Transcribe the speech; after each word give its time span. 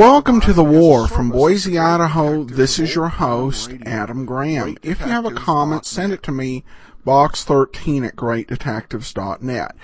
Welcome 0.00 0.40
to 0.40 0.54
the 0.54 0.64
war 0.64 1.06
from 1.06 1.28
Boise, 1.28 1.78
Idaho. 1.78 2.44
This 2.44 2.78
is 2.78 2.94
your 2.94 3.08
host, 3.08 3.70
Adam 3.84 4.24
Graham. 4.24 4.78
If 4.82 5.00
you 5.00 5.06
have 5.08 5.26
a 5.26 5.30
comment, 5.30 5.84
send 5.84 6.14
it 6.14 6.22
to 6.22 6.32
me, 6.32 6.64
box13 7.06 8.06
at 8.06 8.16
greatdetectives.net. 8.16 9.76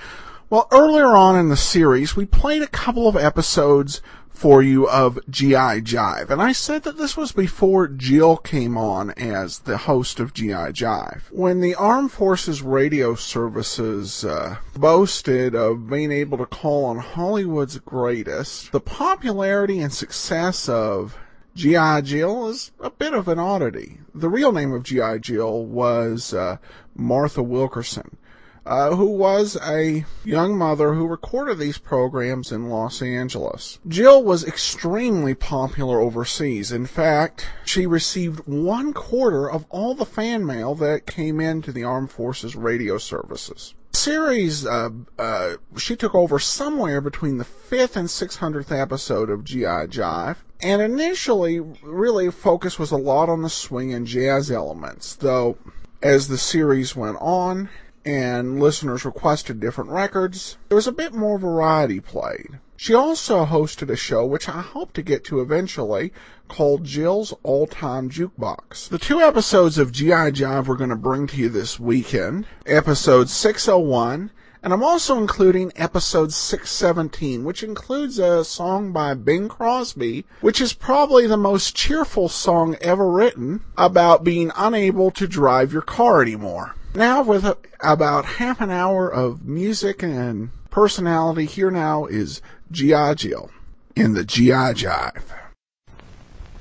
Well, 0.48 0.68
earlier 0.72 1.08
on 1.08 1.36
in 1.36 1.50
the 1.50 1.56
series, 1.58 2.16
we 2.16 2.24
played 2.24 2.62
a 2.62 2.66
couple 2.66 3.06
of 3.06 3.14
episodes 3.14 4.00
for 4.36 4.62
you 4.62 4.86
of 4.86 5.18
G.I. 5.30 5.80
Jive. 5.80 6.28
And 6.28 6.42
I 6.42 6.52
said 6.52 6.82
that 6.82 6.98
this 6.98 7.16
was 7.16 7.32
before 7.32 7.88
Jill 7.88 8.36
came 8.36 8.76
on 8.76 9.12
as 9.12 9.60
the 9.60 9.78
host 9.78 10.20
of 10.20 10.34
G.I. 10.34 10.72
Jive. 10.72 11.22
When 11.30 11.62
the 11.62 11.74
Armed 11.74 12.12
Forces 12.12 12.60
radio 12.60 13.14
services 13.14 14.26
uh, 14.26 14.58
boasted 14.76 15.54
of 15.54 15.88
being 15.88 16.12
able 16.12 16.36
to 16.36 16.44
call 16.44 16.84
on 16.84 16.98
Hollywood's 16.98 17.78
greatest, 17.78 18.72
the 18.72 18.80
popularity 18.80 19.80
and 19.80 19.92
success 19.92 20.68
of 20.68 21.16
G.I. 21.54 22.02
Jill 22.02 22.48
is 22.48 22.72
a 22.78 22.90
bit 22.90 23.14
of 23.14 23.28
an 23.28 23.38
oddity. 23.38 24.00
The 24.14 24.28
real 24.28 24.52
name 24.52 24.72
of 24.74 24.82
G.I. 24.82 25.16
Jill 25.18 25.64
was 25.64 26.34
uh, 26.34 26.58
Martha 26.94 27.42
Wilkerson 27.42 28.18
uh, 28.66 28.94
who 28.96 29.06
was 29.06 29.56
a 29.62 30.04
young 30.24 30.58
mother 30.58 30.94
who 30.94 31.06
recorded 31.06 31.58
these 31.58 31.78
programs 31.78 32.50
in 32.50 32.68
Los 32.68 33.00
Angeles. 33.00 33.78
Jill 33.86 34.22
was 34.22 34.44
extremely 34.44 35.34
popular 35.34 36.00
overseas. 36.00 36.72
In 36.72 36.86
fact, 36.86 37.46
she 37.64 37.86
received 37.86 38.40
one 38.46 38.92
quarter 38.92 39.48
of 39.48 39.64
all 39.70 39.94
the 39.94 40.04
fan 40.04 40.44
mail 40.44 40.74
that 40.74 41.06
came 41.06 41.40
into 41.40 41.72
the 41.72 41.84
Armed 41.84 42.10
Forces 42.10 42.56
radio 42.56 42.98
services 42.98 43.74
series, 43.96 44.66
uh, 44.66 44.90
uh, 45.18 45.54
she 45.76 45.96
took 45.96 46.14
over 46.14 46.38
somewhere 46.38 47.00
between 47.00 47.38
the 47.38 47.44
fifth 47.44 47.96
and 47.96 48.08
600th 48.08 48.70
episode 48.70 49.30
of 49.30 49.42
G.I. 49.42 49.86
Jive. 49.86 50.36
And 50.60 50.80
initially, 50.80 51.60
really, 51.82 52.30
focus 52.30 52.78
was 52.78 52.90
a 52.90 52.96
lot 52.96 53.28
on 53.28 53.42
the 53.42 53.50
swing 53.50 53.92
and 53.92 54.06
jazz 54.06 54.50
elements, 54.50 55.16
though 55.16 55.56
as 56.02 56.28
the 56.28 56.38
series 56.38 56.94
went 56.94 57.16
on, 57.20 57.68
and 58.06 58.60
listeners 58.60 59.04
requested 59.04 59.58
different 59.58 59.90
records, 59.90 60.56
there 60.68 60.76
was 60.76 60.86
a 60.86 60.92
bit 60.92 61.12
more 61.12 61.38
variety 61.38 61.98
played. 61.98 62.60
She 62.76 62.94
also 62.94 63.44
hosted 63.44 63.90
a 63.90 63.96
show 63.96 64.24
which 64.24 64.48
I 64.48 64.60
hope 64.60 64.92
to 64.92 65.02
get 65.02 65.24
to 65.24 65.40
eventually 65.40 66.12
called 66.46 66.84
Jill's 66.84 67.34
All 67.42 67.66
Time 67.66 68.08
Jukebox. 68.08 68.90
The 68.90 68.98
two 68.98 69.20
episodes 69.20 69.76
of 69.76 69.90
G.I. 69.90 70.30
Jive 70.30 70.66
we're 70.66 70.76
going 70.76 70.90
to 70.90 70.96
bring 70.96 71.26
to 71.26 71.36
you 71.36 71.48
this 71.48 71.80
weekend, 71.80 72.46
episode 72.64 73.28
601, 73.28 74.30
and 74.62 74.72
I'm 74.72 74.84
also 74.84 75.18
including 75.18 75.72
episode 75.74 76.32
617, 76.32 77.44
which 77.44 77.64
includes 77.64 78.18
a 78.20 78.44
song 78.44 78.92
by 78.92 79.14
Bing 79.14 79.48
Crosby, 79.48 80.26
which 80.40 80.60
is 80.60 80.72
probably 80.72 81.26
the 81.26 81.36
most 81.36 81.74
cheerful 81.74 82.28
song 82.28 82.76
ever 82.80 83.10
written 83.10 83.62
about 83.76 84.22
being 84.22 84.52
unable 84.56 85.10
to 85.12 85.26
drive 85.26 85.72
your 85.72 85.82
car 85.82 86.22
anymore. 86.22 86.74
Now, 86.96 87.22
with 87.22 87.44
a, 87.44 87.58
about 87.80 88.24
half 88.24 88.62
an 88.62 88.70
hour 88.70 89.06
of 89.06 89.44
music 89.44 90.02
and 90.02 90.48
personality, 90.70 91.44
here 91.44 91.70
now 91.70 92.06
is 92.06 92.40
G.I. 92.72 93.12
Jill 93.12 93.50
in 93.94 94.14
the 94.14 94.24
G.I. 94.24 94.72
Jive. 94.72 95.22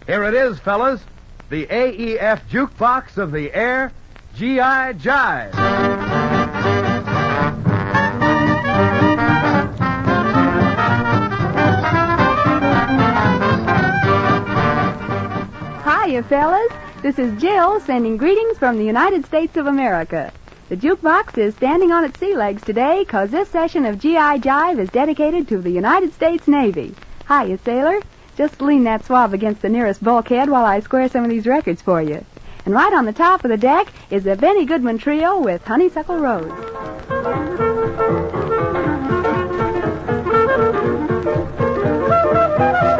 Here 0.06 0.26
it 0.26 0.34
is, 0.34 0.60
fellas. 0.60 1.00
The 1.50 1.68
AEF 1.68 2.42
jukebox 2.50 3.16
of 3.18 3.32
the 3.32 3.54
air, 3.54 3.94
G.I. 4.36 4.96
Jive. 4.96 5.54
Hiya, 15.86 16.24
fellas. 16.24 16.85
This 17.06 17.20
is 17.20 17.40
Jill 17.40 17.80
sending 17.82 18.18
greetings 18.18 18.58
from 18.58 18.80
the 18.80 18.84
United 18.84 19.28
States 19.28 19.58
of 19.58 19.68
America. 19.68 20.34
The 20.70 20.76
jukebox 20.76 21.38
is 21.38 21.54
standing 21.54 21.92
on 21.92 22.04
its 22.04 22.20
sea 22.20 22.36
legs 22.36 22.64
today 22.64 23.04
because 23.04 23.30
this 23.30 23.48
session 23.48 23.86
of 23.86 24.00
GI 24.00 24.40
Jive 24.42 24.80
is 24.80 24.90
dedicated 24.90 25.48
to 25.50 25.60
the 25.60 25.70
United 25.70 26.16
States 26.16 26.48
Navy. 26.48 26.96
Hiya, 27.28 27.60
sailor. 27.60 28.00
Just 28.36 28.60
lean 28.60 28.86
that 28.86 29.06
swab 29.06 29.36
against 29.36 29.62
the 29.62 29.70
nearest 29.70 30.04
bulkhead 30.04 30.50
while 30.50 30.66
I 30.66 30.80
square 30.80 31.08
some 31.08 31.24
of 31.24 31.30
these 31.30 31.46
records 31.46 31.80
for 31.80 32.02
you. 32.02 32.26
And 32.66 32.74
right 32.74 32.92
on 32.92 33.06
the 33.06 33.14
top 33.14 33.46
of 33.46 33.52
the 33.52 33.58
deck 33.58 33.86
is 34.10 34.24
the 34.24 34.36
Benny 34.36 34.66
Goodman 34.66 34.98
Trio 34.98 35.38
with 35.38 35.64
Honeysuckle 35.64 36.18
Rose. 36.18 36.52
Boy, 42.36 42.82
it 42.82 42.95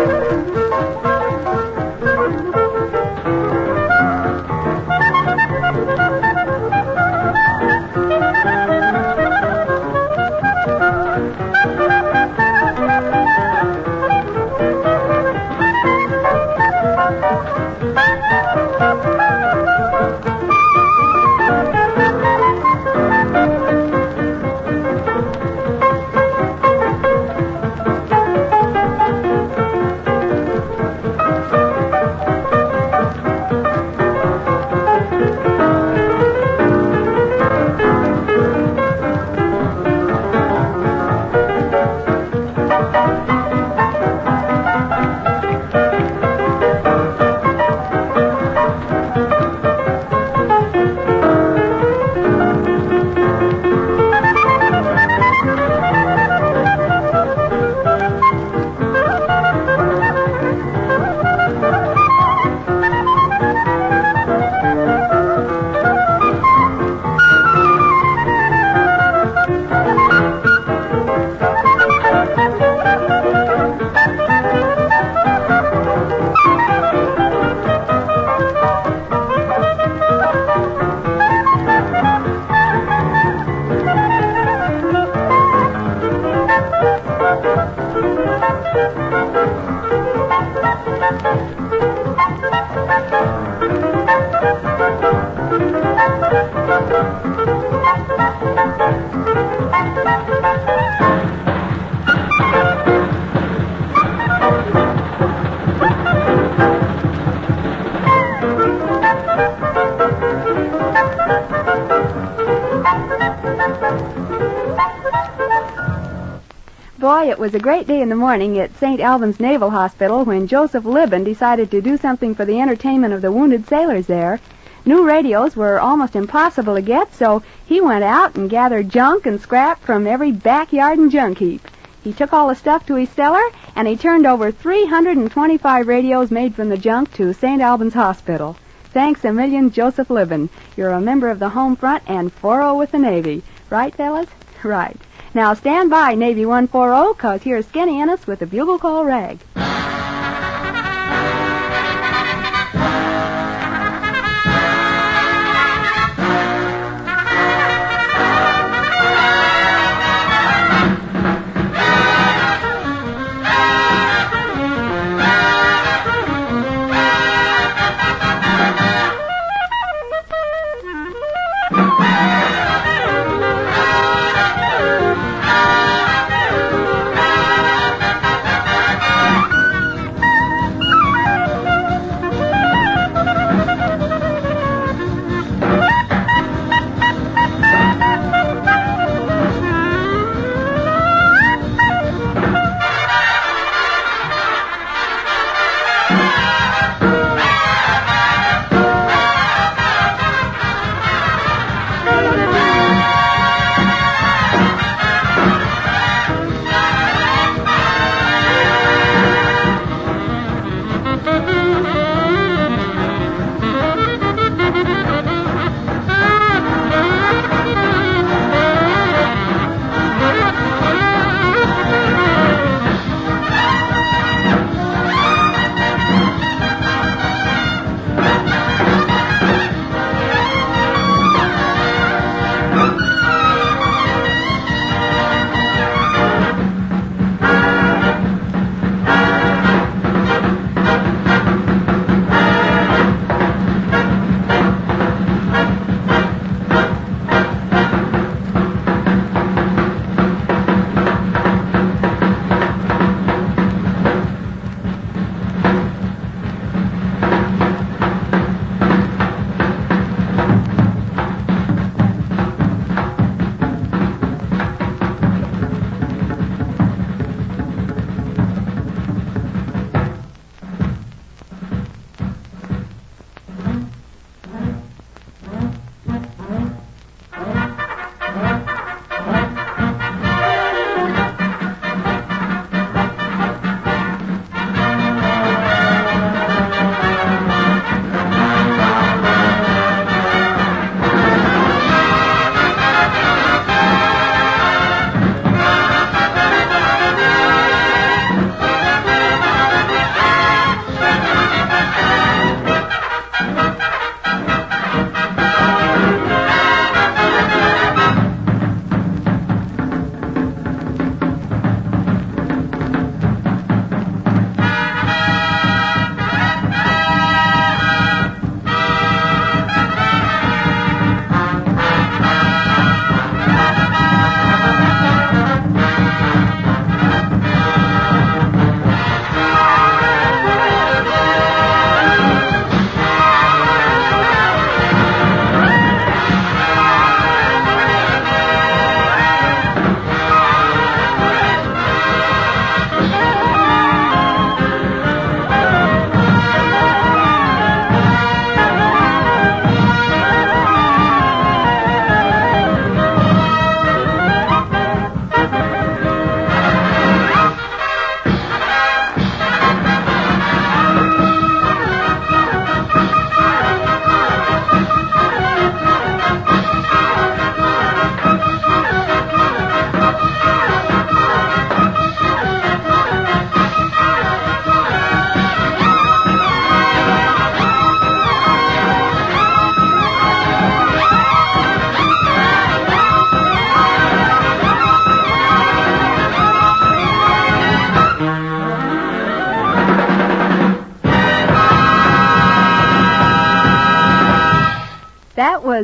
was 117.46 117.54
a 117.54 117.60
great 117.60 117.86
day 117.86 118.02
in 118.02 118.10
the 118.10 118.16
morning 118.16 118.58
at 118.58 118.76
St. 118.76 119.00
Albans 119.00 119.40
Naval 119.40 119.70
Hospital 119.70 120.26
when 120.26 120.48
Joseph 120.48 120.84
Libbon 120.84 121.24
decided 121.24 121.70
to 121.70 121.80
do 121.80 121.96
something 121.96 122.34
for 122.34 122.44
the 122.44 122.60
entertainment 122.60 123.14
of 123.14 123.22
the 123.22 123.32
wounded 123.32 123.68
sailors 123.68 124.08
there. 124.08 124.40
New 124.84 125.06
radios 125.06 125.56
were 125.56 125.80
almost 125.80 126.16
impossible 126.16 126.74
to 126.74 126.82
get, 126.82 127.14
so 127.14 127.44
he 127.64 127.80
went 127.80 128.04
out 128.04 128.34
and 128.34 128.50
gathered 128.50 128.90
junk 128.90 129.28
and 129.28 129.40
scrap 129.40 129.80
from 129.84 130.08
every 130.08 130.32
backyard 130.32 130.98
and 130.98 131.12
junk 131.12 131.38
heap. 131.38 131.62
He 132.04 132.14
took 132.14 132.34
all 132.34 132.48
the 132.48 132.56
stuff 132.56 132.84
to 132.88 132.96
his 132.96 133.10
cellar, 133.10 133.44
and 133.76 133.88
he 133.88 133.96
turned 133.96 134.26
over 134.26 134.50
325 134.50 135.88
radios 135.88 136.32
made 136.32 136.56
from 136.56 136.70
the 136.70 136.78
junk 136.78 137.14
to 137.14 137.32
St. 137.32 137.62
Albans 137.62 137.94
Hospital. 137.94 138.58
Thanks 138.86 139.24
a 139.24 139.32
million, 139.32 139.70
Joseph 139.70 140.08
Libbon. 140.08 140.50
You're 140.76 140.94
a 140.94 141.00
member 141.00 141.30
of 141.30 141.38
the 141.38 141.50
home 141.50 141.76
front 141.76 142.02
and 142.08 142.34
4 142.34 142.76
with 142.76 142.90
the 142.90 142.98
Navy. 142.98 143.44
Right, 143.70 143.94
fellas? 143.94 144.30
Right. 144.64 144.98
Now 145.36 145.54
stand 145.54 145.90
by, 145.90 146.16
Navy 146.16 146.46
140, 146.46 147.20
cause 147.20 147.44
here's 147.44 147.66
Skinnay 147.66 148.00
Ennis 148.02 148.26
with 148.26 148.40
the 148.40 148.46
bugle 148.46 148.80
call 148.80 149.04
rag. 149.04 149.40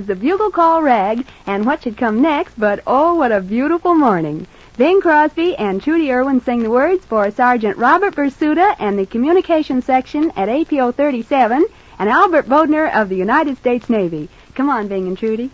Was 0.02 0.08
the 0.08 0.16
bugle 0.16 0.50
call 0.50 0.82
rag, 0.82 1.24
and 1.46 1.64
what 1.64 1.84
should 1.84 1.96
come 1.96 2.24
next 2.24 2.60
but 2.60 2.82
Oh, 2.88 3.14
What 3.14 3.32
a 3.32 3.40
Beautiful 3.40 3.94
Morning. 3.94 4.48
Bing 4.76 5.00
Crosby 5.00 5.56
and 5.56 5.80
Trudy 5.80 6.12
Irwin 6.12 6.42
sing 6.42 6.64
the 6.64 6.72
words 6.72 7.06
for 7.06 7.30
Sergeant 7.30 7.78
Robert 7.78 8.16
Bursuta 8.16 8.76
and 8.80 8.98
the 8.98 9.06
Communications 9.06 9.86
Section 9.86 10.32
at 10.36 10.50
APO 10.50 10.92
37 10.94 11.64
and 12.00 12.10
Albert 12.10 12.48
Bodner 12.50 12.92
of 12.92 13.10
the 13.10 13.16
United 13.16 13.58
States 13.58 13.92
Navy. 13.92 14.28
Come 14.56 14.72
on, 14.72 14.88
Bing 14.88 15.06
and 15.06 15.16
Trudy. 15.16 15.52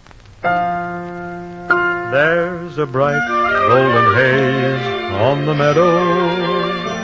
There's 2.14 2.78
a 2.78 2.86
bright 2.86 3.20
golden 3.68 4.16
haze 4.16 5.12
on 5.28 5.46
the 5.46 5.56
meadow. 5.56 5.92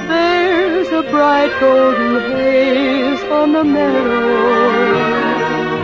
There's 0.08 0.88
a 0.94 1.04
bright 1.12 1.52
golden 1.60 2.22
haze 2.32 3.22
on 3.26 3.52
the 3.52 3.66
meadow. 3.66 5.23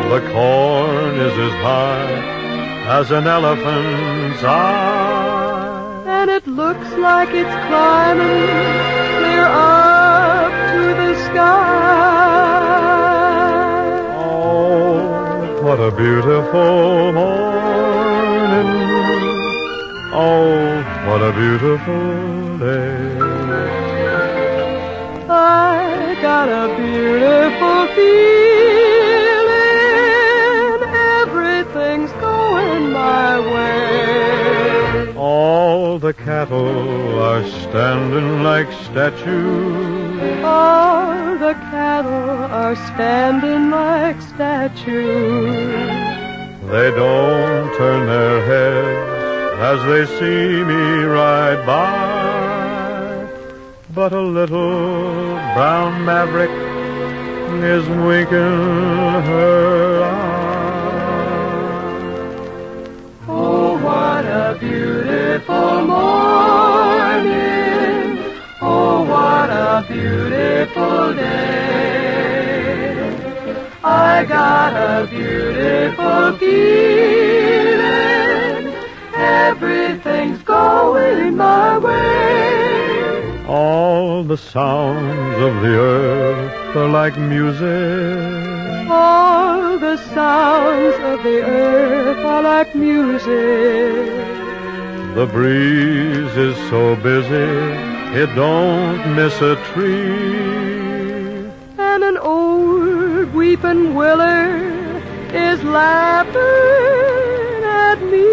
The 0.09 0.21
corn 0.33 1.15
is 1.17 1.37
as 1.37 1.53
high 1.61 2.39
as 2.97 3.11
an 3.11 3.27
elephant's 3.27 4.43
eye. 4.43 6.03
And 6.07 6.31
it 6.31 6.47
looks 6.47 6.91
like 6.97 7.29
it's 7.29 7.55
climbing 7.67 8.47
clear 9.19 9.45
up 9.45 10.51
to 10.73 10.81
the 11.01 11.13
sky. 11.25 12.49
Oh, 14.17 15.61
what 15.61 15.79
a 15.79 15.91
beautiful 15.91 17.13
morning. 17.13 18.69
Oh, 20.11 20.81
what 21.07 21.21
a 21.21 21.31
beautiful 21.33 22.57
day. 22.57 23.19
I 25.29 26.17
got 26.19 26.49
a 26.49 26.75
beautiful 26.81 27.95
feeling. 27.95 28.78
Going 33.19 33.45
my 33.45 33.53
way. 33.53 35.15
All 35.15 35.99
the 35.99 36.13
cattle 36.13 37.19
are 37.19 37.45
standing 37.47 38.43
like 38.43 38.71
statues. 38.87 40.43
All 40.43 41.37
the 41.37 41.53
cattle 41.71 42.41
are 42.63 42.75
standing 42.75 43.69
like 43.69 44.21
statues. 44.21 45.55
They 46.73 46.89
don't 46.91 47.67
turn 47.77 48.01
their 48.07 48.37
heads 48.51 49.59
as 49.71 49.79
they 49.89 50.05
see 50.19 50.63
me 50.63 50.83
ride 51.03 51.65
by. 51.65 51.99
But 53.93 54.13
a 54.13 54.21
little 54.21 55.33
brown 55.55 56.05
maverick 56.05 56.51
is 57.63 57.85
winking 57.89 58.35
her 59.29 59.88
a 64.49 64.55
beautiful 64.57 65.85
morning. 65.85 66.17
Oh, 68.61 69.03
what 69.03 69.49
a 69.51 69.85
beautiful 69.87 71.13
day. 71.13 72.49
I 73.83 74.25
got 74.25 74.73
a 74.73 75.05
beautiful 75.07 76.37
feeling. 76.39 76.73
Everything's 79.15 80.41
going 80.41 81.35
my 81.37 81.77
way. 81.77 83.45
All 83.47 84.23
the 84.23 84.37
sounds 84.37 85.37
of 85.47 85.61
the 85.61 85.75
earth 85.77 86.75
are 86.75 86.89
like 86.89 87.15
music. 87.19 88.89
All 88.89 89.77
the 89.77 89.97
sounds 90.15 90.95
of 91.11 91.21
the 91.23 91.43
earth 91.43 92.25
are 92.25 92.41
like 92.41 92.73
music. 92.73 94.38
The 95.15 95.25
breeze 95.25 96.37
is 96.37 96.55
so 96.69 96.95
busy, 96.95 97.49
it 98.21 98.33
don't 98.35 99.15
miss 99.15 99.41
a 99.41 99.55
tree. 99.73 101.49
And 101.77 102.03
an 102.03 102.17
old 102.17 103.33
weeping 103.33 103.95
willer 103.95 105.01
is 105.33 105.63
laughing 105.63 106.39
at 107.63 107.99
me. 108.03 108.29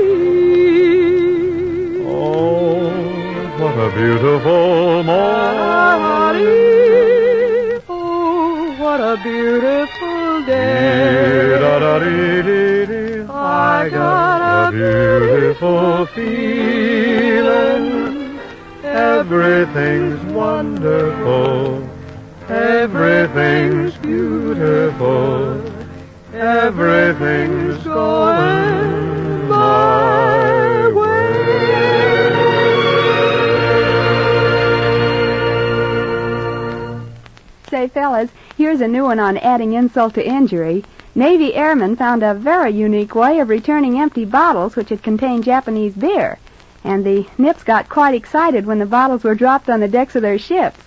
Oh, 2.05 2.91
what 3.59 3.79
a 3.79 3.91
beautiful 3.97 5.03
morning. 5.03 6.47
Oh, 7.89 8.77
what 8.79 9.01
a 9.01 9.17
beautiful 9.25 10.45
day. 10.45 10.97
I 13.57 13.89
got 13.89 14.69
a 14.69 14.71
beautiful 14.71 16.05
feeling. 16.07 17.47
Everything's 18.85 20.23
wonderful. 20.33 21.89
Everything's 22.49 23.97
beautiful. 23.97 25.63
Everything's 26.35 27.83
going 27.83 29.49
my 29.49 30.89
way. 30.89 31.17
Say, 37.71 37.89
fellas, 37.89 38.31
here's 38.59 38.83
a 38.83 38.89
new 38.89 39.05
one 39.05 39.19
on 39.19 39.39
adding 39.39 39.73
insult 39.73 40.13
to 40.15 40.27
injury. 40.27 40.85
Navy 41.17 41.55
airmen 41.55 41.97
found 41.97 42.23
a 42.23 42.35
very 42.35 42.71
unique 42.73 43.15
way 43.15 43.41
of 43.41 43.49
returning 43.49 43.99
empty 43.99 44.27
bottles 44.27 44.77
which 44.77 44.91
had 44.91 45.03
contained 45.03 45.45
Japanese 45.45 45.95
beer. 45.95 46.39
And 46.85 47.07
the 47.07 47.27
Nips 47.39 47.63
got 47.63 47.89
quite 47.89 48.15
excited 48.15 48.67
when 48.67 48.79
the 48.79 48.85
bottles 48.85 49.25
were 49.25 49.35
dropped 49.35 49.71
on 49.71 49.81
the 49.81 49.89
decks 49.89 50.15
of 50.15 50.21
their 50.21 50.39
ships. 50.39 50.79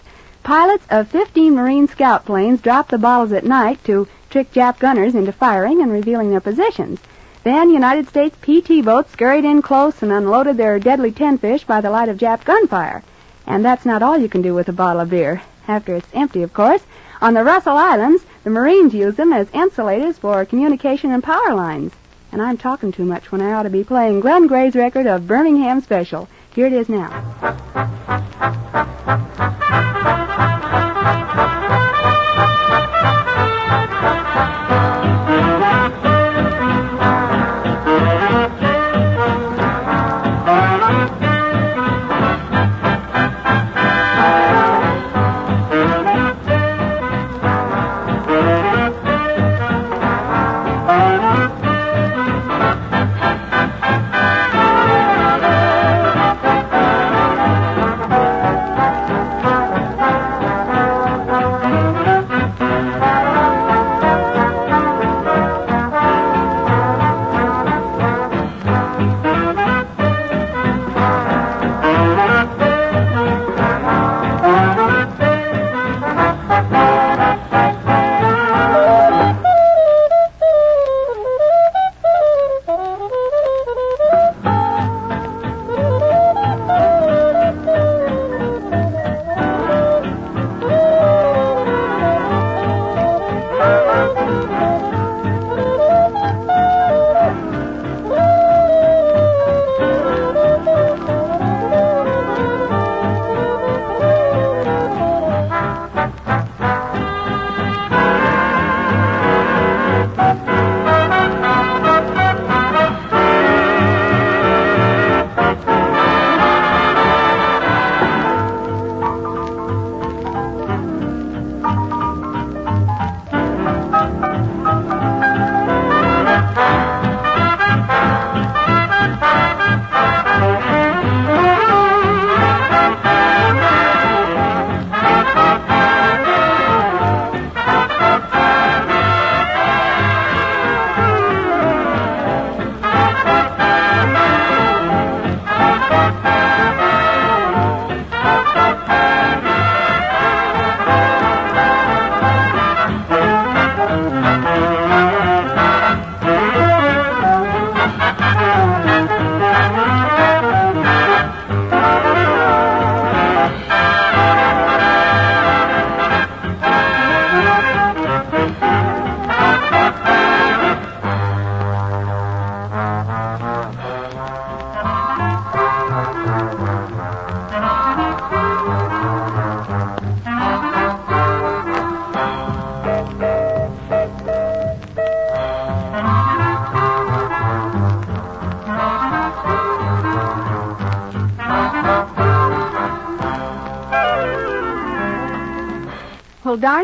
Pilots 0.44 0.86
of 0.92 1.08
15 1.08 1.56
Marine 1.56 1.88
scout 1.88 2.26
planes 2.26 2.62
dropped 2.62 2.92
the 2.92 3.00
bottles 3.00 3.32
at 3.32 3.44
night 3.44 3.84
to 3.86 4.08
trick 4.30 4.54
Jap 4.54 4.78
gunners 4.78 5.16
into 5.16 5.32
firing 5.32 5.82
and 5.82 5.92
revealing 5.92 6.30
their 6.30 6.40
positions. 6.40 7.00
Then 7.44 7.72
United 7.72 8.08
States 8.08 8.38
PT 8.40 8.86
boats 8.86 9.12
scurried 9.14 9.46
in 9.46 9.64
close 9.64 10.04
and 10.04 10.12
unloaded 10.12 10.58
their 10.58 10.78
deadly 10.78 11.12
tin 11.12 11.40
fish 11.40 11.64
by 11.64 11.82
the 11.82 11.90
light 11.90 12.08
of 12.08 12.20
Jap 12.20 12.46
gunfire. 12.46 13.02
And 13.48 13.66
that's 13.66 13.84
not 13.84 14.04
all 14.04 14.20
you 14.20 14.30
can 14.30 14.44
do 14.44 14.54
with 14.54 14.70
a 14.70 14.74
bottle 14.74 15.02
of 15.02 15.10
beer. 15.10 15.42
After 15.68 15.96
it's 15.96 16.08
empty, 16.14 16.44
of 16.44 16.54
course. 16.54 16.84
On 17.20 17.34
the 17.34 17.44
Russell 17.44 17.78
Islands, 17.78 18.24
the 18.50 18.54
Marines 18.54 18.96
use 18.96 19.14
them 19.14 19.32
as 19.32 19.48
insulators 19.54 20.18
for 20.18 20.44
communication 20.44 21.12
and 21.12 21.24
power 21.24 21.54
lines. 21.54 21.94
And 22.32 22.42
I'm 22.42 22.58
talking 22.58 22.92
too 22.92 23.06
much 23.06 23.32
when 23.32 23.42
I 23.42 23.54
ought 23.54 23.62
to 23.62 23.70
be 23.70 23.84
playing 23.84 24.22
Glen 24.22 24.48
Gray's 24.48 24.74
record 24.74 25.06
of 25.06 25.28
Birmingham 25.28 25.82
Special. 25.82 26.28
Here 26.56 26.66
it 26.66 26.74
is 26.74 26.90
now. 26.90 27.99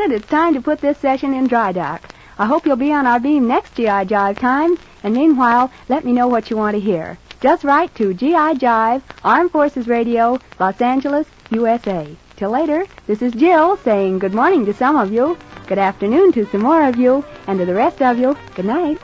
It, 0.05 0.11
it's 0.11 0.27
time 0.27 0.53
to 0.53 0.61
put 0.61 0.79
this 0.79 0.97
session 0.99 1.33
in 1.33 1.47
dry 1.47 1.71
dock. 1.71 2.13
I 2.37 2.45
hope 2.45 2.65
you'll 2.65 2.75
be 2.75 2.93
on 2.93 3.07
our 3.07 3.19
beam 3.19 3.47
next 3.47 3.75
GI 3.75 4.05
Jive 4.05 4.37
time, 4.37 4.77
and 5.03 5.13
meanwhile, 5.13 5.71
let 5.89 6.05
me 6.05 6.11
know 6.11 6.27
what 6.27 6.49
you 6.49 6.57
want 6.57 6.75
to 6.75 6.79
hear. 6.79 7.17
Just 7.41 7.63
write 7.63 7.93
to 7.95 8.13
GI 8.13 8.59
Jive, 8.59 9.01
Armed 9.23 9.51
Forces 9.51 9.87
Radio, 9.87 10.39
Los 10.59 10.79
Angeles, 10.79 11.27
USA. 11.49 12.15
Till 12.35 12.51
later, 12.51 12.85
this 13.07 13.21
is 13.21 13.33
Jill 13.33 13.77
saying 13.77 14.19
good 14.19 14.33
morning 14.33 14.65
to 14.65 14.73
some 14.73 14.95
of 14.95 15.11
you, 15.11 15.37
good 15.67 15.79
afternoon 15.79 16.31
to 16.33 16.45
some 16.47 16.61
more 16.61 16.83
of 16.87 16.97
you, 16.97 17.25
and 17.47 17.57
to 17.59 17.65
the 17.65 17.73
rest 17.73 18.01
of 18.01 18.19
you, 18.19 18.37
good 18.55 18.65
night. 18.65 18.99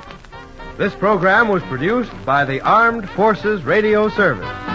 This 0.78 0.94
program 0.94 1.48
was 1.48 1.64
produced 1.64 2.12
by 2.26 2.46
the 2.46 2.62
Armed 2.62 3.10
Forces 3.10 3.64
Radio 3.64 4.10
Service. 4.10 4.71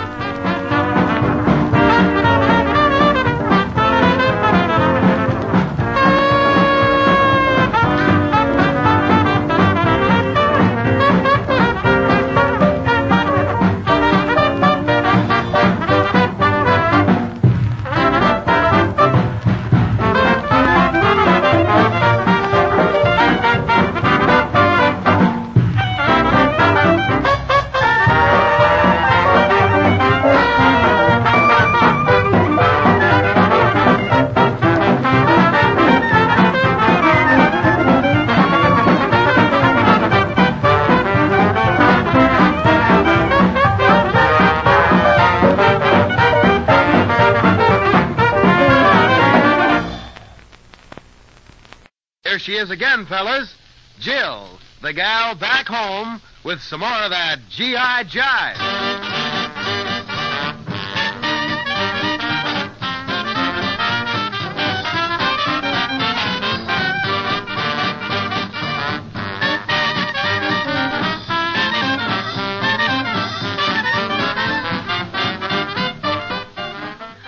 Here 52.36 52.40
she 52.40 52.56
is 52.56 52.70
again, 52.70 53.06
fellas. 53.06 53.54
Jill, 53.98 54.58
the 54.82 54.92
gal 54.92 55.34
back 55.34 55.66
home 55.66 56.20
with 56.44 56.60
some 56.60 56.80
more 56.80 56.90
of 56.90 57.10
that 57.10 57.38
G.I. 57.48 58.04
Jive. 58.04 58.56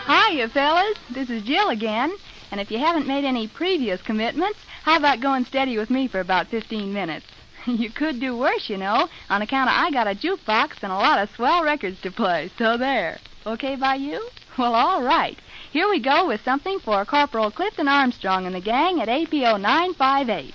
Hiya, 0.06 0.48
fellas. 0.50 0.98
This 1.08 1.30
is 1.30 1.42
Jill 1.44 1.70
again. 1.70 2.12
And 2.50 2.60
if 2.60 2.70
you 2.70 2.78
haven't 2.78 3.06
made 3.06 3.24
any 3.24 3.46
previous 3.46 4.00
commitments, 4.02 4.58
how 4.82 4.96
about 4.96 5.20
going 5.20 5.44
steady 5.44 5.76
with 5.76 5.90
me 5.90 6.08
for 6.08 6.20
about 6.20 6.48
15 6.48 6.92
minutes? 6.92 7.26
you 7.66 7.90
could 7.90 8.20
do 8.20 8.36
worse, 8.36 8.70
you 8.70 8.76
know, 8.76 9.08
on 9.28 9.42
account 9.42 9.68
of 9.68 9.76
I 9.76 9.90
got 9.90 10.06
a 10.06 10.14
jukebox 10.14 10.82
and 10.82 10.92
a 10.92 10.96
lot 10.96 11.18
of 11.18 11.30
swell 11.34 11.62
records 11.62 12.00
to 12.02 12.10
play. 12.10 12.50
So 12.56 12.76
there. 12.76 13.18
Okay 13.46 13.76
by 13.76 13.96
you? 13.96 14.28
Well, 14.56 14.74
all 14.74 15.02
right. 15.02 15.38
Here 15.70 15.88
we 15.88 16.00
go 16.00 16.26
with 16.26 16.42
something 16.44 16.80
for 16.80 17.04
Corporal 17.04 17.50
Clifton 17.50 17.88
Armstrong 17.88 18.46
and 18.46 18.54
the 18.54 18.60
gang 18.60 19.00
at 19.00 19.08
APO 19.08 19.58
958. 19.58 20.54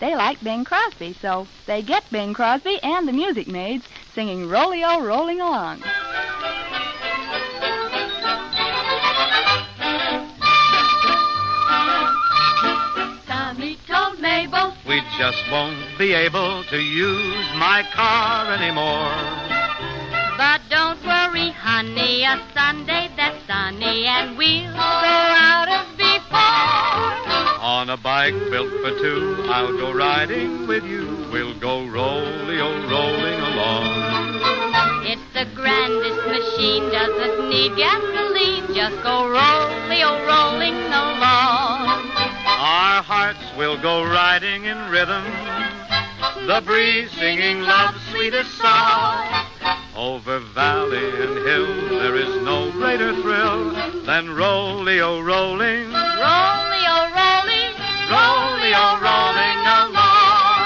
They 0.00 0.16
like 0.16 0.42
Bing 0.42 0.64
Crosby, 0.64 1.12
so 1.20 1.46
they 1.66 1.82
get 1.82 2.10
Bing 2.10 2.34
Crosby 2.34 2.80
and 2.82 3.06
the 3.06 3.12
music 3.12 3.46
maids 3.46 3.86
singing 4.14 4.48
Roleo 4.48 5.02
Rolling 5.02 5.40
Along. 5.40 5.82
We 14.94 15.02
just 15.18 15.50
won't 15.50 15.98
be 15.98 16.12
able 16.12 16.62
to 16.70 16.78
use 16.78 17.48
my 17.56 17.82
car 17.92 18.52
anymore. 18.52 19.10
but 20.38 20.60
don't 20.70 21.02
worry, 21.02 21.50
honey, 21.50 22.22
a 22.22 22.40
Sunday 22.54 23.10
that's 23.16 23.44
sunny 23.44 24.06
and 24.06 24.38
we'll 24.38 24.70
go 24.70 24.78
out 24.78 25.66
as 25.68 25.90
before. 25.98 27.58
On 27.60 27.90
a 27.90 27.96
bike 27.96 28.38
built 28.52 28.70
for 28.82 28.96
two, 29.02 29.44
I'll 29.48 29.76
go 29.76 29.92
riding 29.92 30.68
with 30.68 30.84
you. 30.84 31.26
We'll 31.32 31.58
go 31.58 31.84
rolly-o 31.88 32.62
oh, 32.62 32.88
rolling 32.88 33.40
along. 33.50 35.06
It's 35.10 35.28
the 35.34 35.46
grandest 35.56 36.22
machine, 36.28 36.88
doesn't 36.92 37.48
need 37.48 37.74
gasoline, 37.76 38.72
just 38.72 39.02
go 39.02 39.26
rolly-o 39.28 40.06
oh, 40.06 40.24
rolling 40.24 40.76
along. 40.86 41.43
Hearts 43.06 43.54
will 43.58 43.76
go 43.82 44.02
riding 44.02 44.64
in 44.64 44.78
rhythm. 44.88 45.24
The 46.46 46.62
breeze 46.64 47.10
singing 47.10 47.60
love's 47.60 48.00
sweetest 48.10 48.50
song. 48.56 49.46
Over 49.94 50.38
valley 50.38 51.10
and 51.20 51.36
hill, 51.36 51.98
there 51.98 52.16
is 52.16 52.42
no 52.42 52.72
greater 52.72 53.12
thrill 53.20 53.72
than 54.06 54.34
rolly-o 54.34 55.20
rolling. 55.20 55.92
Rolly-o 55.92 57.10
rolling, 57.12 57.74
Rolly-o 58.08 58.98
rolling 59.04 59.60
along. 59.68 60.64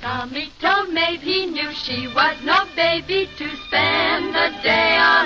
Tommy 0.00 0.52
told 0.60 0.90
Maeve 0.90 1.20
he 1.20 1.46
knew 1.46 1.72
she 1.72 2.06
was 2.14 2.36
no 2.44 2.64
baby 2.76 3.28
to 3.38 3.56
spend 3.66 4.34
the 4.36 4.52
day 4.62 4.96
on 4.96 5.19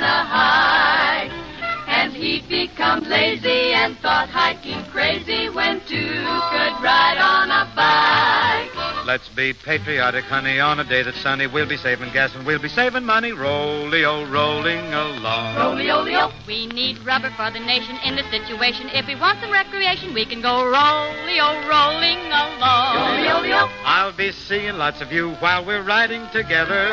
lazy 3.14 3.72
and 3.72 3.96
thought 3.98 4.28
hiking 4.28 4.82
crazy 4.90 5.48
when 5.48 5.78
two 5.86 6.18
could 6.50 6.74
ride 6.82 7.18
on 7.22 7.46
a 7.46 7.62
bike. 7.78 9.06
Let's 9.06 9.28
be 9.28 9.52
patriotic, 9.52 10.24
honey. 10.24 10.58
On 10.58 10.80
a 10.80 10.84
day 10.84 11.02
that's 11.04 11.20
sunny, 11.20 11.46
we'll 11.46 11.68
be 11.68 11.76
saving 11.76 12.12
gas 12.12 12.34
and 12.34 12.44
we'll 12.44 12.60
be 12.60 12.68
saving 12.68 13.04
money. 13.04 13.30
Rolly-o 13.32 14.26
rolling 14.30 14.92
along. 14.92 15.56
Rolly-o-leo. 15.56 16.32
We 16.48 16.66
need 16.66 16.98
rubber 17.06 17.30
for 17.36 17.50
the 17.52 17.60
nation 17.60 17.96
in 18.04 18.16
this 18.16 18.26
situation. 18.30 18.88
If 18.92 19.06
we 19.06 19.14
want 19.14 19.38
some 19.40 19.52
recreation, 19.52 20.12
we 20.12 20.26
can 20.26 20.42
go 20.42 20.64
rolly-o 20.64 21.48
rolling 21.68 22.18
along. 22.34 22.96
Rolly-o-leo. 22.96 23.70
I'll 23.84 24.16
be 24.16 24.32
seeing 24.32 24.74
lots 24.74 25.00
of 25.00 25.12
you 25.12 25.34
while 25.34 25.64
we're 25.64 25.84
riding 25.84 26.26
together. 26.32 26.90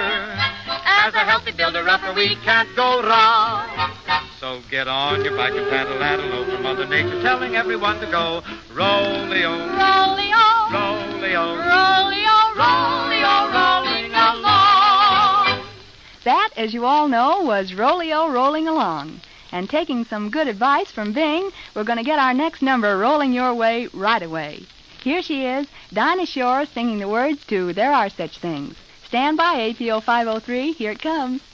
As 0.86 1.13
a 1.13 1.20
healthy 1.20 1.52
builder-upper, 1.52 2.13
we 2.13 2.36
can't 2.38 2.74
go 2.76 3.02
wrong. 3.02 3.91
So 4.39 4.62
get 4.70 4.88
on 4.88 5.24
your 5.24 5.36
bike 5.38 5.54
and 5.54 5.70
paddle 5.70 6.02
addle 6.02 6.34
over 6.34 6.58
Mother 6.63 6.88
Nature, 6.88 7.22
telling 7.22 7.56
everyone 7.56 8.00
to 8.00 8.08
go 8.08 8.41
rolly-o, 8.74 9.52
Rolly-o. 9.78 10.70
rolly-o. 10.74 11.58
Rolly-o, 11.58 12.56
rolly-o, 12.58 13.52
rolling 13.54 14.12
along. 14.12 15.65
That, 16.24 16.50
as 16.56 16.74
you 16.74 16.86
all 16.86 17.08
know, 17.08 17.41
was 17.44 17.72
Roleo 17.72 18.32
Rolling 18.32 18.67
Along. 18.67 19.22
And 19.52 19.70
taking 19.70 20.06
some 20.06 20.30
good 20.30 20.48
advice 20.48 20.91
from 20.91 21.13
Bing, 21.13 21.50
we're 21.76 21.84
going 21.84 21.98
to 21.98 22.04
get 22.04 22.20
our 22.20 22.34
next 22.34 22.62
number 22.62 22.98
rolling 22.98 23.34
your 23.34 23.54
way 23.54 23.88
right 23.94 24.22
away. 24.22 24.65
Here 25.04 25.22
she 25.22 25.46
is, 25.46 25.67
Dinah 25.91 26.28
Shore, 26.28 26.65
singing 26.65 27.00
the 27.00 27.08
words 27.08 27.44
to 27.48 27.74
There 27.74 27.91
Are 27.91 28.10
Such 28.10 28.38
Things. 28.38 28.76
Stand 29.12 29.36
by, 29.36 29.56
APO 29.56 30.00
503. 30.00 30.71
Here 30.71 30.91
it 30.91 31.02
comes. 31.02 31.51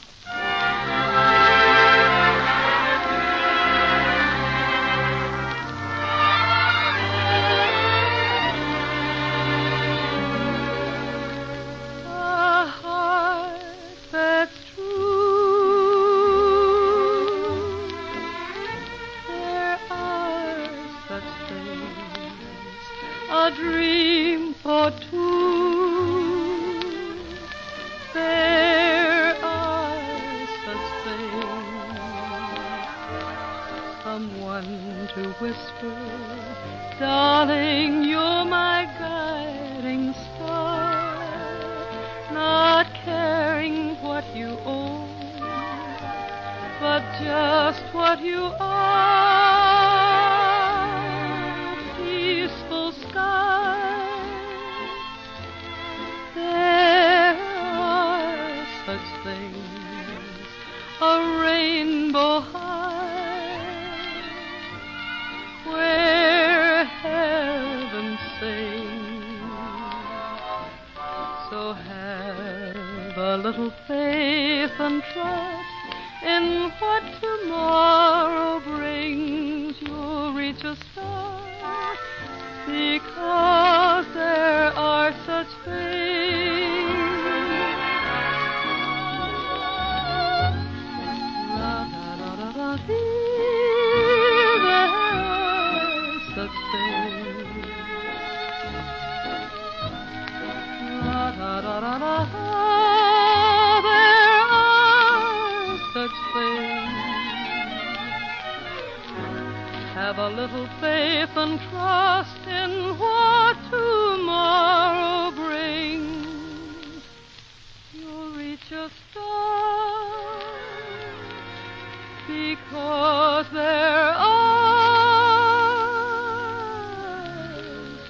Because 122.56 123.46
there 123.52 123.64
are 123.64 124.16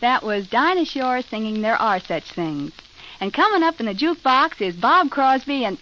That 0.00 0.22
was 0.22 0.48
Dinah 0.48 0.86
Shore 0.86 1.20
singing 1.20 1.60
There 1.60 1.76
Are 1.76 2.00
Such 2.00 2.32
Things. 2.32 2.72
And 3.20 3.34
coming 3.34 3.62
up 3.62 3.80
in 3.80 3.86
the 3.86 3.94
jukebox 3.94 4.62
is 4.62 4.74
Bob 4.74 5.10
Crosby 5.10 5.66
and 5.66 5.76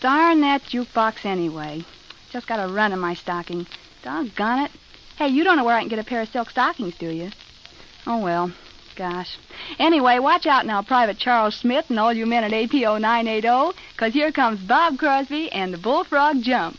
darn 0.00 0.40
that 0.40 0.62
jukebox 0.62 1.26
anyway. 1.26 1.84
Just 2.30 2.46
got 2.46 2.58
a 2.58 2.72
run 2.72 2.92
in 2.94 2.98
my 2.98 3.12
stocking. 3.12 3.66
Doggone 4.04 4.66
it. 4.66 4.70
Hey, 5.16 5.28
you 5.28 5.44
don't 5.44 5.56
know 5.56 5.64
where 5.64 5.76
I 5.76 5.80
can 5.80 5.88
get 5.88 5.98
a 5.98 6.04
pair 6.04 6.20
of 6.20 6.28
silk 6.28 6.50
stockings, 6.50 6.94
do 6.98 7.08
you? 7.08 7.30
Oh, 8.06 8.22
well. 8.22 8.52
Gosh. 8.96 9.38
Anyway, 9.78 10.18
watch 10.18 10.46
out 10.46 10.66
now, 10.66 10.82
Private 10.82 11.18
Charles 11.18 11.54
Smith 11.56 11.86
and 11.88 11.98
all 11.98 12.12
you 12.12 12.26
men 12.26 12.44
at 12.44 12.52
APO 12.52 12.98
980, 12.98 13.76
because 13.92 14.12
here 14.12 14.30
comes 14.30 14.60
Bob 14.60 14.98
Crosby 14.98 15.50
and 15.50 15.72
the 15.72 15.78
Bullfrog 15.78 16.42
Jump. 16.42 16.78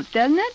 Jumps, 0.00 0.12
doesn't 0.12 0.38
it? 0.38 0.54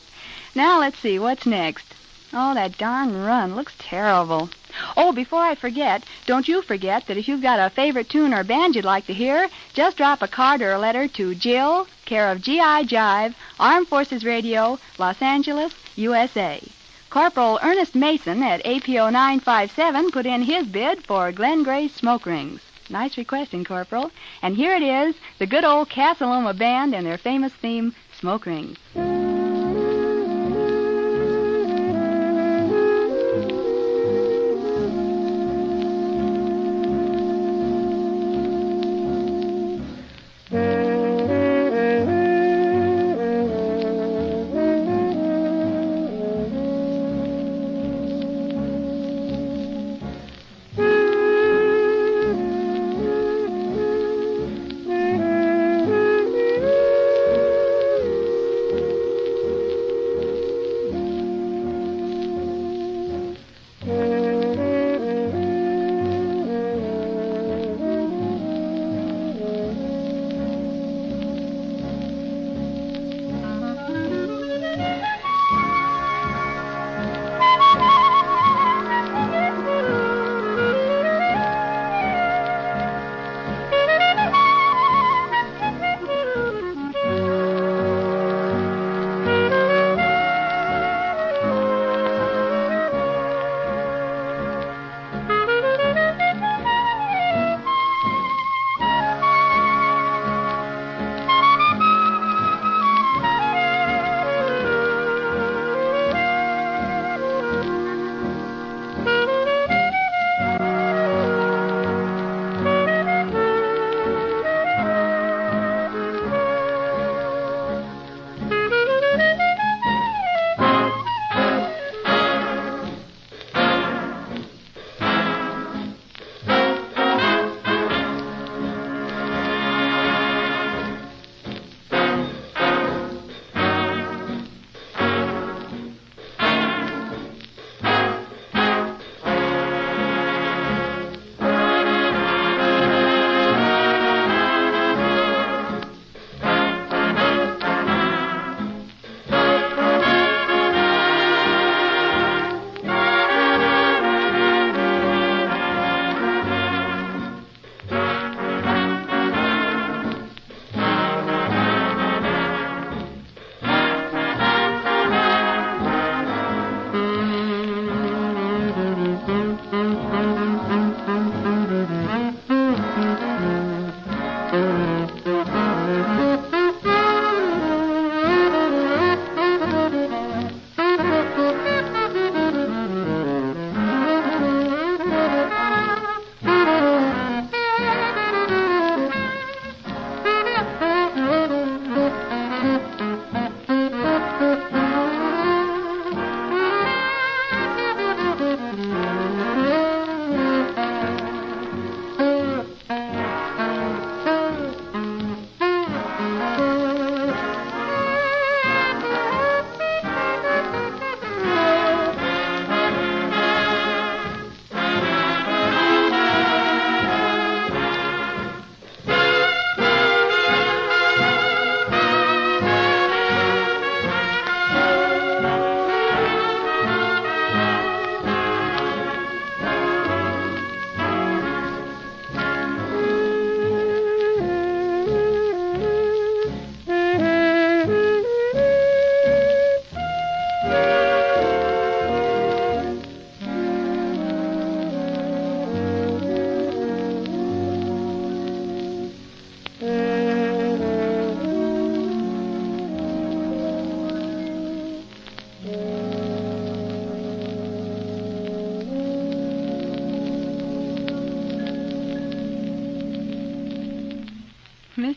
Now 0.56 0.80
let's 0.80 0.98
see, 0.98 1.20
what's 1.20 1.46
next? 1.46 1.86
Oh, 2.34 2.56
that 2.56 2.80
darn 2.80 3.24
run 3.24 3.56
looks 3.56 3.76
terrible. 3.78 4.50
Oh, 4.98 5.12
before 5.12 5.44
I 5.44 5.54
forget, 5.54 6.04
don't 6.26 6.48
you 6.48 6.64
forget 6.64 7.06
that 7.06 7.18
if 7.18 7.28
you've 7.28 7.44
got 7.44 7.60
a 7.60 7.70
favorite 7.70 8.10
tune 8.10 8.34
or 8.34 8.44
band 8.44 8.76
you'd 8.76 8.86
like 8.86 9.06
to 9.06 9.14
hear, 9.14 9.48
just 9.76 9.98
drop 9.98 10.24
a 10.24 10.28
card 10.28 10.64
or 10.64 10.72
a 10.72 10.80
letter 10.80 11.08
to 11.10 11.36
Jill, 11.36 11.88
care 12.06 12.32
of 12.32 12.42
GI 12.42 12.88
Jive, 12.88 13.36
Armed 13.60 13.88
Forces 13.88 14.26
Radio, 14.26 14.80
Los 14.98 15.22
Angeles, 15.22 15.76
USA. 15.96 16.60
Corporal 17.12 17.60
Ernest 17.62 17.94
Mason 17.94 18.42
at 18.42 18.66
APO 18.66 19.12
957 19.12 20.10
put 20.10 20.26
in 20.26 20.42
his 20.42 20.66
bid 20.66 21.06
for 21.06 21.32
Glen 21.32 21.62
Gray's 21.62 21.94
Smoke 21.94 22.26
Rings. 22.26 22.62
Nice 22.90 23.16
requesting, 23.16 23.64
Corporal. 23.64 24.10
And 24.42 24.56
here 24.56 24.74
it 24.74 24.82
is, 24.82 25.14
the 25.38 25.46
good 25.46 25.64
old 25.64 25.92
Casa 25.92 26.26
Loma 26.26 26.56
Band 26.56 26.96
and 26.96 27.06
their 27.06 27.20
famous 27.20 27.54
theme, 27.54 27.94
Smoke 28.20 28.48
Rings. 28.48 28.78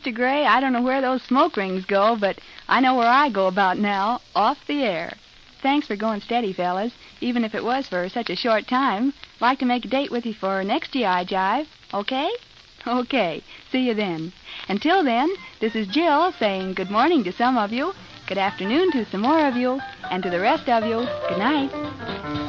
Mr. 0.09 0.15
Gray, 0.15 0.43
I 0.43 0.59
don't 0.59 0.73
know 0.73 0.81
where 0.81 1.01
those 1.01 1.21
smoke 1.21 1.55
rings 1.55 1.85
go, 1.85 2.17
but 2.19 2.39
I 2.67 2.79
know 2.79 2.95
where 2.95 3.07
I 3.07 3.29
go 3.29 3.45
about 3.45 3.77
now, 3.77 4.21
off 4.33 4.57
the 4.65 4.81
air. 4.83 5.13
Thanks 5.61 5.85
for 5.85 5.95
going 5.95 6.21
steady, 6.21 6.51
fellas, 6.51 6.93
even 7.21 7.43
if 7.43 7.53
it 7.53 7.63
was 7.63 7.87
for 7.87 8.09
such 8.09 8.31
a 8.31 8.35
short 8.35 8.67
time. 8.67 9.13
Like 9.39 9.59
to 9.59 9.65
make 9.65 9.85
a 9.85 9.87
date 9.87 10.09
with 10.09 10.25
you 10.25 10.33
for 10.33 10.63
next 10.63 10.93
GI 10.93 11.25
Jive, 11.27 11.67
okay? 11.93 12.31
Okay, 12.87 13.43
see 13.71 13.85
you 13.87 13.93
then. 13.93 14.33
Until 14.67 15.03
then, 15.03 15.29
this 15.59 15.75
is 15.75 15.87
Jill 15.87 16.31
saying 16.39 16.73
good 16.73 16.89
morning 16.89 17.23
to 17.25 17.31
some 17.31 17.55
of 17.55 17.71
you, 17.71 17.93
good 18.27 18.39
afternoon 18.39 18.91
to 18.93 19.05
some 19.11 19.21
more 19.21 19.47
of 19.47 19.55
you, 19.55 19.79
and 20.09 20.23
to 20.23 20.31
the 20.31 20.39
rest 20.39 20.67
of 20.69 20.85
you, 20.85 21.05
good 21.29 21.37
night. 21.37 22.48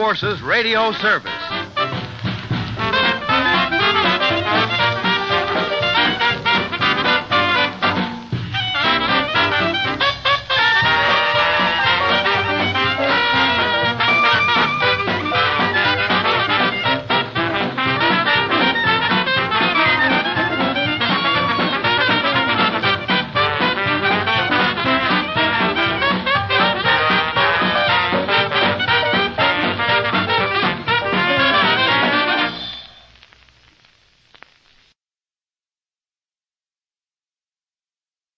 Forces 0.00 0.40
Radio 0.40 0.92
Service. 0.92 1.39